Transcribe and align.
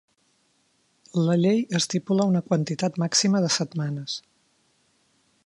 La 1.27 1.35
llei 1.41 1.61
estipula 1.81 2.27
una 2.31 2.41
quantitat 2.49 2.99
màxima 3.05 3.43
de 3.45 3.53
setmanes. 3.59 4.19